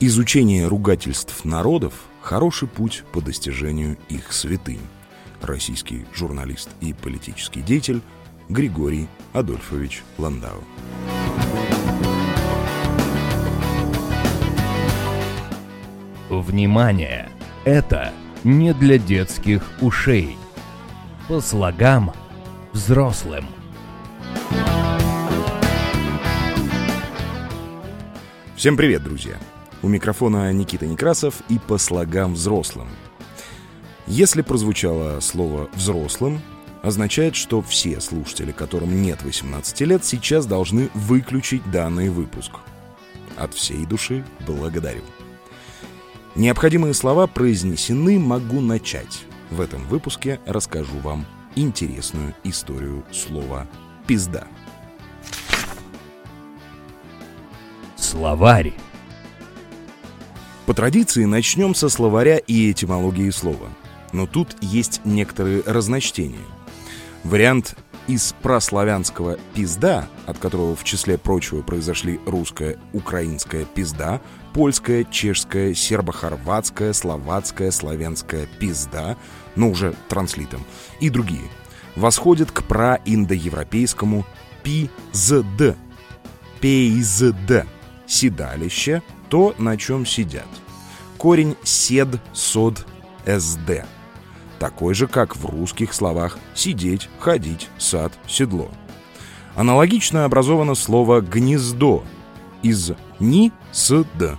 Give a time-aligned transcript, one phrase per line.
[0.00, 4.80] Изучение ругательств народов– хороший путь по достижению их святынь.
[5.42, 8.00] Российский журналист и политический деятель
[8.48, 10.62] Григорий Адольфович Ландау.
[16.30, 17.28] Внимание!
[17.64, 18.12] Это
[18.44, 20.38] не для детских ушей.
[21.26, 22.12] По слогам
[22.72, 23.46] взрослым.
[28.54, 29.38] Всем привет, друзья!
[29.82, 32.88] У микрофона Никита Некрасов и по слогам взрослым.
[34.06, 36.40] Если прозвучало слово «взрослым»,
[36.82, 42.52] означает, что все слушатели, которым нет 18 лет, сейчас должны выключить данный выпуск.
[43.36, 45.02] От всей души благодарю.
[46.34, 49.24] Необходимые слова произнесены, могу начать.
[49.50, 51.24] В этом выпуске расскажу вам
[51.54, 53.66] интересную историю слова
[54.06, 54.46] «пизда».
[57.96, 58.74] Словарь.
[60.68, 63.70] По традиции начнем со словаря и этимологии слова.
[64.12, 66.44] Но тут есть некоторые разночтения.
[67.24, 67.74] Вариант
[68.06, 74.20] из прославянского «пизда», от которого в числе прочего произошли русская, украинская «пизда»,
[74.52, 79.16] польская, чешская, сербо-хорватская, словацкая, славянская «пизда»,
[79.56, 80.66] но уже транслитом,
[81.00, 81.48] и другие,
[81.96, 84.26] восходит к праиндоевропейскому
[84.62, 85.76] «пизд»,
[86.60, 87.24] «пейзд»,
[88.06, 90.48] «седалище», то, на чем сидят.
[91.18, 92.86] Корень «сед», «сод»,
[93.26, 93.84] «сд»
[94.58, 98.70] такой же, как в русских словах «сидеть», «ходить», «сад», «седло».
[99.54, 102.04] Аналогично образовано слово «гнездо»
[102.62, 104.36] из «ни» с «д»,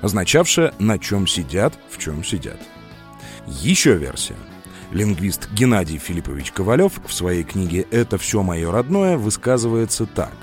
[0.00, 2.60] означавшее «на чем сидят», «в чем сидят».
[3.46, 4.36] Еще версия.
[4.92, 10.34] Лингвист Геннадий Филиппович Ковалев в своей книге «Это все мое родное» высказывается так.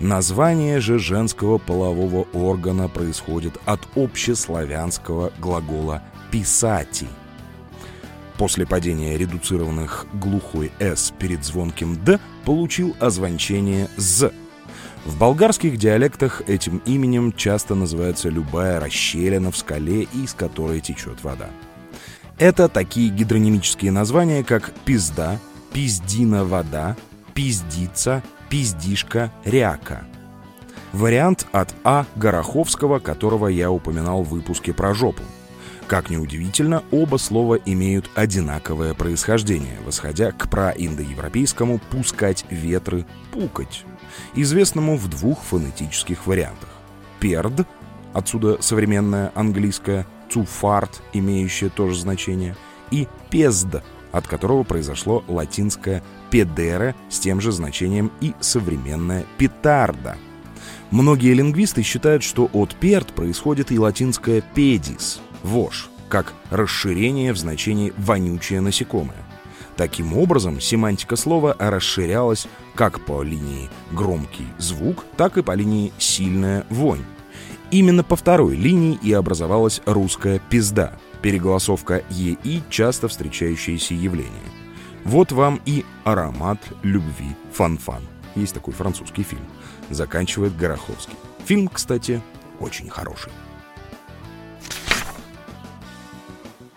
[0.00, 7.06] Название же женского полового органа происходит от общеславянского глагола «писати»,
[8.38, 14.30] После падения редуцированных глухой «с» перед звонким «д» получил озвончение «з».
[15.06, 21.48] В болгарских диалектах этим именем часто называется любая расщелина в скале, из которой течет вода.
[22.38, 25.38] Это такие гидронимические названия, как «пизда»,
[25.72, 26.96] «пиздина вода»,
[27.32, 30.04] «пиздица», «пиздишка», «ряка».
[30.92, 32.06] Вариант от А.
[32.16, 35.22] Гороховского, которого я упоминал в выпуске про жопу.
[35.86, 43.84] Как ни удивительно, оба слова имеют одинаковое происхождение, восходя к праиндоевропейскому «пускать ветры», «пукать»,
[44.34, 46.70] известному в двух фонетических вариантах.
[47.20, 47.66] «Перд»—
[48.14, 52.56] отсюда современное английское «цуфарт», имеющее то же значение,
[52.90, 53.82] и «пезд»,
[54.16, 60.16] от которого произошло латинское «педера» с тем же значением и современное «петарда».
[60.90, 67.92] Многие лингвисты считают, что от «перд» происходит и латинское «педис», вож, как расширение в значении
[67.98, 69.22] «вонючее насекомое».
[69.76, 76.64] Таким образом, семантика слова расширялась как по линии громкий звук, так и по линии сильная
[76.70, 77.04] вонь.
[77.70, 84.32] Именно по второй линии и образовалась русская «пизда», переголосовка «еи», часто встречающееся явление.
[85.04, 88.02] Вот вам и аромат любви фанфан.
[88.34, 89.44] Есть такой французский фильм.
[89.90, 91.14] Заканчивает Гороховский.
[91.44, 92.20] Фильм, кстати,
[92.60, 93.32] очень хороший.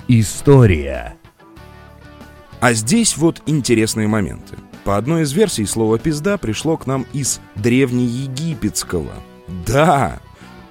[0.08, 1.18] История.
[2.62, 4.58] А здесь вот интересные моменты.
[4.84, 9.14] По одной из версий слово «пизда» пришло к нам из древнеегипетского.
[9.66, 10.20] Да,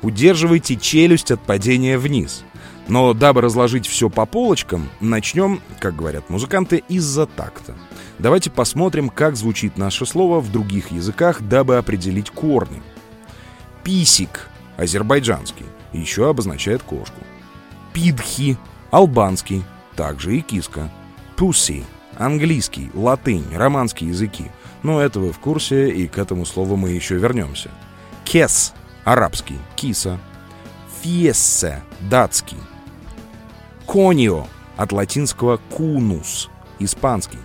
[0.02, 2.44] удерживайте челюсть от падения вниз.
[2.88, 7.74] Но дабы разложить все по полочкам, начнем, как говорят музыканты, из-за такта.
[8.18, 12.82] Давайте посмотрим, как звучит наше слово в других языках, дабы определить корни.
[13.84, 17.20] Писик, азербайджанский, еще обозначает кошку.
[17.92, 18.56] Пидхи,
[18.90, 19.64] албанский,
[19.94, 20.90] также и киска.
[21.36, 21.84] Pussy,
[22.16, 24.46] английский, латынь, романские языки.
[24.82, 27.70] Но это вы в курсе, и к этому слову мы еще вернемся.
[28.24, 28.74] Кес,
[29.12, 30.18] арабский, киса.
[31.00, 32.58] Фиессе, датский.
[33.86, 34.46] Конио,
[34.76, 37.38] от латинского кунус, испанский.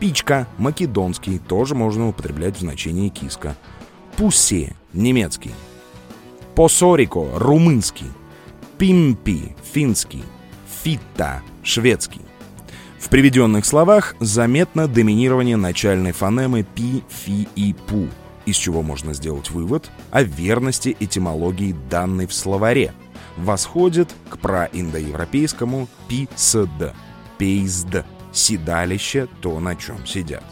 [0.00, 3.56] Пичка, македонский, тоже можно употреблять в значении киска.
[4.16, 5.52] Пусси, немецкий.
[6.54, 8.10] Посорико, румынский.
[8.78, 10.22] Пимпи, финский.
[10.84, 12.22] Фитта, шведский.
[12.98, 18.08] В приведенных словах заметно доминирование начальной фонемы пи, фи и пу,
[18.48, 22.94] из чего можно сделать вывод о верности этимологии данной в словаре.
[23.36, 26.94] Восходит к праиндоевропейскому пи-с-д,
[27.36, 30.44] пейзд, седалище, то, на чем сидят.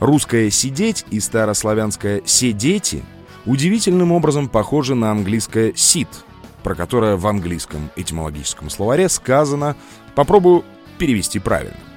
[0.00, 3.02] Русское «сидеть» и старославянское «седети»
[3.46, 6.08] удивительным образом похожи на английское «sit»,
[6.62, 9.76] про которое в английском этимологическом словаре сказано,
[10.14, 10.64] попробую
[10.98, 11.93] перевести правильно.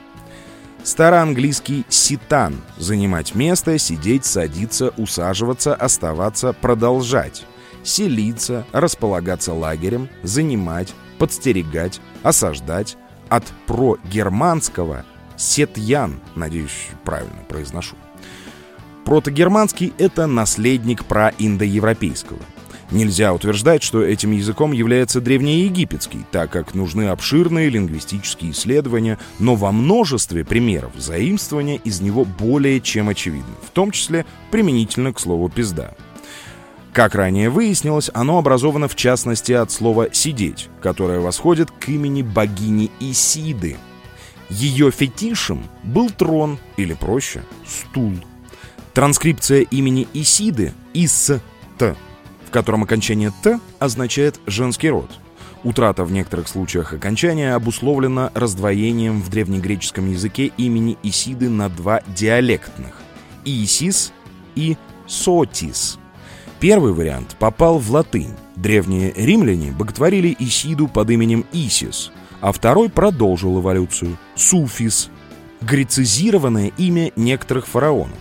[0.87, 7.45] Староанглийский «ситан»— занимать место, сидеть, садиться, усаживаться, оставаться, продолжать.
[7.83, 12.95] Селиться, располагаться лагерем, занимать, подстерегать, осаждать.
[13.27, 15.03] От прогерманского
[15.35, 17.97] «сетьян», надеюсь, правильно произношу.
[19.03, 22.39] Протогерманский— это наследник проиндоевропейского.
[22.89, 29.73] Нельзя утверждать, что этим языком является древнеегипетский, так как нужны обширные лингвистические исследования, но во
[29.73, 35.95] множестве примеров заимствования из него более чем очевидны, в том числе применительно к слову «пизда».
[36.93, 42.89] Как ранее выяснилось, оно образовано в частности от слова «сидеть», которое восходит к имени богини
[42.99, 43.75] Исиды.
[44.49, 48.13] Ее фетишем был трон, или проще, стул.
[48.93, 51.95] Транскрипция имени Исиды «ис-т»
[52.57, 55.11] котором окончание «т» означает «женский род».
[55.63, 62.95] Утрата в некоторых случаях окончания обусловлена раздвоением в древнегреческом языке имени Исиды на два диалектных–
[63.45, 64.11] Исис
[64.55, 64.75] и
[65.05, 65.99] Сотис.
[66.59, 68.33] Первый вариант попал в латынь.
[68.55, 72.11] Древние римляне боготворили Исиду под именем Исис,
[72.41, 75.11] а второй продолжил эволюцию– Суфис–
[75.61, 78.17] грецизированное имя некоторых фараонов.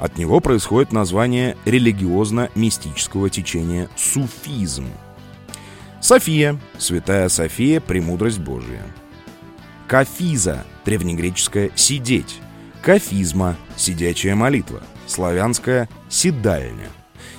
[0.00, 4.86] От него происходит название религиозно-мистического течения суфизм.
[6.00, 8.82] София, святая София, премудрость Божия.
[9.86, 12.40] Кафиза, древнегреческое «сидеть».
[12.80, 14.80] Кафизма, сидячая молитва.
[15.06, 16.88] Славянская «седальня».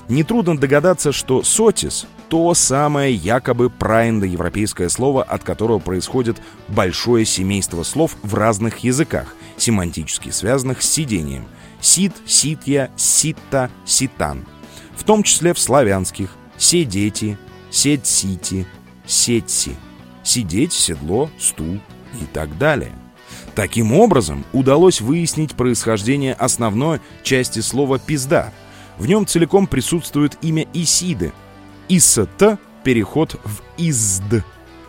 [0.08, 8.16] Нетрудно догадаться, что «сотис»— то самое якобы праиндоевропейское слово, от которого происходит большое семейство слов
[8.22, 11.46] в разных языках, семантически связанных с сидением—
[11.82, 14.46] сит, ситья, ситта, ситан.
[14.96, 17.36] В том числе в славянских седети,
[17.70, 18.66] седсити,
[19.04, 19.76] сетси,
[20.22, 21.80] сидеть, седло, стул
[22.20, 22.92] и так далее.
[23.54, 28.52] Таким образом, удалось выяснить происхождение основной части слова «пизда».
[28.96, 31.32] В нем целиком присутствует имя Исиды.
[31.88, 34.44] Исс-т– переход в «изд».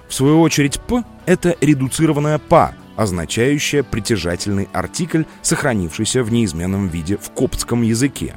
[0.07, 7.31] В свою очередь «п»— это редуцированная «па», означающая притяжательный артикль, сохранившийся в неизменном виде в
[7.31, 8.36] коптском языке.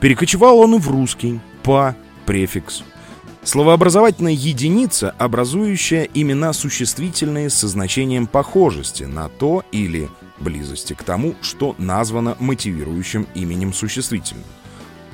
[0.00, 1.96] Перекочевал он и в русский, по
[2.26, 2.82] префикс.
[3.42, 10.08] Словообразовательная единица, образующая имена существительные со значением похожести на то или
[10.38, 14.44] близости к тому, что названо мотивирующим именем существительным.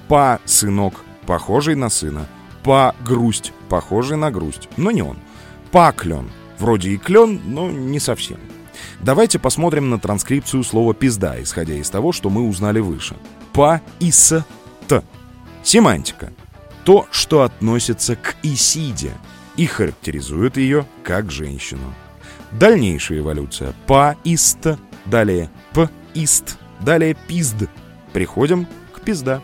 [0.08, 2.26] Па— сынок, похожий на сына.
[2.62, 5.18] Па— грусть, похожий на грусть, но не он.
[5.70, 8.38] Па— клен, вроде и клен, но не совсем.
[9.00, 13.16] Давайте посмотрим на транскрипцию слова «пизда», исходя из того, что мы узнали выше.
[13.52, 14.44] Па и с
[14.88, 15.02] т.
[15.62, 16.32] Семантика.
[16.84, 19.12] То, что относится к Исиде
[19.56, 21.94] и характеризует ее как женщину.
[22.52, 23.74] Дальнейшая эволюция.
[23.86, 24.66] Па ист,
[25.06, 27.68] далее п ист, далее пизд.
[28.12, 29.42] Приходим к пизда.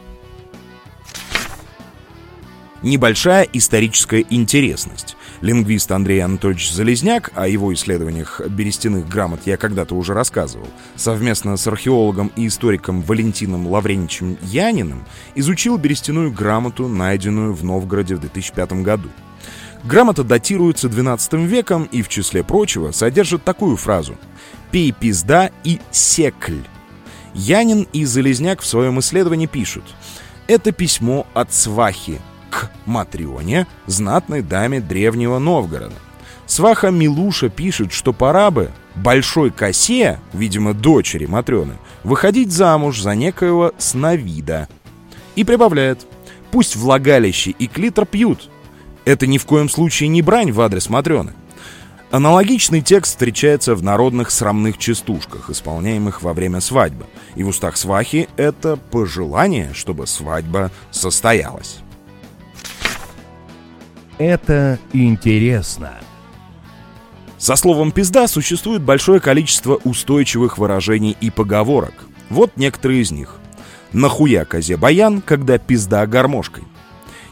[2.82, 5.16] Небольшая историческая интересность.
[5.40, 10.66] Лингвист Андрей Анатольевич Залезняк, о его исследованиях берестяных грамот я когда-то уже рассказывал,
[10.96, 15.04] совместно с археологом и историком Валентином Лавреничем Яниным
[15.34, 19.09] изучил берестяную грамоту, найденную в Новгороде в 2005 году.
[19.82, 24.18] Грамота датируется XII веком и, в числе прочего, содержит такую фразу
[24.70, 26.59] «пей пизда» и «секль».
[27.32, 29.85] Янин и Залезняк в своем исследовании пишут
[30.49, 32.20] «Это письмо от свахи,
[32.50, 35.95] к Матрионе, знатной даме древнего Новгорода.
[36.47, 43.73] Сваха Милуша пишет, что пора бы большой косе, видимо, дочери Матрёны, выходить замуж за некоего
[43.78, 44.69] сновида.
[45.37, 46.07] И прибавляет,
[46.50, 48.50] пусть влагалище и клитор пьют.
[49.04, 51.35] Это ни в коем случае не брань в адрес Матрёны.
[52.11, 57.07] Аналогичный текст встречается в народных срамных частушках, исполняемых во время свадьбы.
[57.37, 61.78] И в устах свахи это пожелание, чтобы свадьба состоялась.
[64.21, 65.95] Это интересно.
[67.39, 71.95] Со словом «пизда» существует большое количество устойчивых выражений и поговорок.
[72.29, 73.37] Вот некоторые из них.
[73.95, 76.65] «Нахуя козе баян, когда пизда гармошкой?»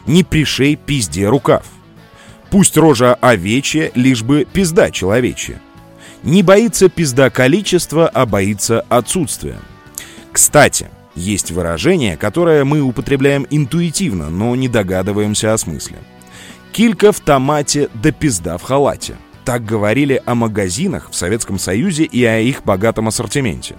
[0.07, 1.63] «Не пришей пизде рукав».
[2.49, 5.61] «Пусть рожа овечья, лишь бы пизда человечья».
[6.23, 9.59] «Не боится пизда количества, а боится отсутствия».
[10.31, 15.97] Кстати, есть выражение, которое мы употребляем интуитивно, но не догадываемся о смысле–
[16.79, 19.17] Килька в томате да пизда в халате.
[19.43, 23.75] Так говорили о магазинах в Советском Союзе и о их богатом ассортименте.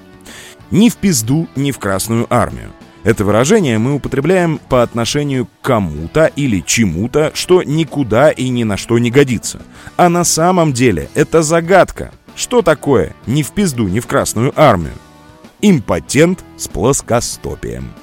[0.71, 2.73] Ни в пизду, ни в Красную Армию.
[3.03, 8.77] Это выражение мы употребляем по отношению к кому-то или чему-то, что никуда и ни на
[8.77, 9.63] что не годится.
[9.97, 12.13] А на самом деле это загадка.
[12.37, 14.93] Что такое ни в пизду, ни в Красную Армию?
[15.63, 17.95] Импотент с плоскостопием.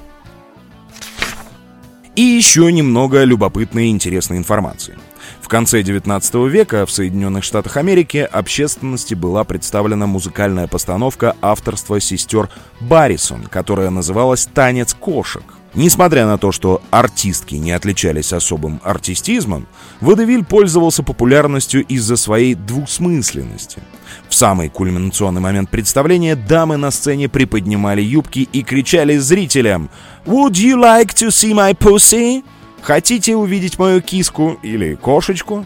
[2.18, 4.98] И еще немного любопытной и интересной информации.
[5.40, 12.50] В конце 19 века в Соединенных Штатах Америки общественности была представлена музыкальная постановка авторства сестер
[12.80, 15.44] Баррисон, которая называлась «Танец кошек».
[15.78, 19.68] Несмотря на то, что артистки не отличались особым артистизмом,
[20.02, 23.84] Водевиль пользовался популярностью из-за своей двусмысленности.
[24.28, 29.92] В самый кульминационный момент представления дамы на сцене приподнимали юбки и кричали зрителям
[30.26, 32.44] «Would you like to see my pussy?»
[32.82, 35.64] Хотите увидеть мою киску или кошечку?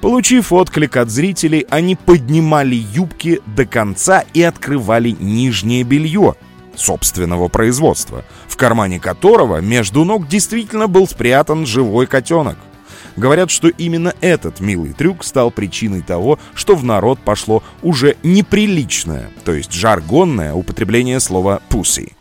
[0.00, 6.34] Получив отклик от зрителей, они поднимали юбки до конца и открывали нижнее белье
[6.74, 12.58] собственного производства, в кармане которого между ног действительно был спрятан живой котенок.
[13.16, 19.30] Говорят, что именно этот милый трюк стал причиной того, что в народ пошло уже неприличное,
[19.44, 22.12] то есть жаргонное употребление слова «пуси».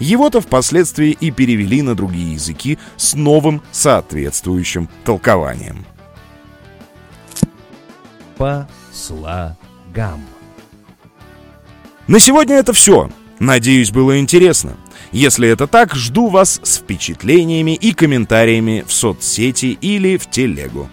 [0.00, 5.86] Его-то впоследствии и перевели на другие языки с новым соответствующим толкованием.
[8.36, 10.24] По слогам.
[12.06, 13.08] На сегодня это все.
[13.38, 14.76] Надеюсь, было интересно.
[15.12, 20.88] Если это так, жду вас с впечатлениями и комментариями в соцсети или в телегу.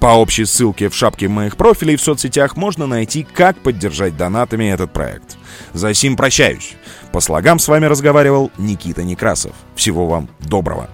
[0.00, 4.92] По общей ссылке в шапке моих профилей в соцсетях можно найти, как поддержать донатами этот
[4.92, 5.38] проект.
[5.72, 6.74] За сим прощаюсь.
[7.10, 9.54] По слогам с вами разговаривал Никита Некрасов.
[9.74, 10.90] Всего вам доброго.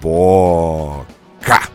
[0.00, 1.69] Пока!